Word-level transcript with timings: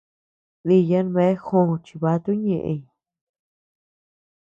Diya 0.67 0.99
bea 1.13 1.33
jòò 1.43 1.73
chivato 1.85 2.31
ñeʼëñ. 2.43 2.81